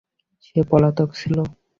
সে 0.45 0.59
পলাতক 0.69 1.09
ছিল। 1.19 1.37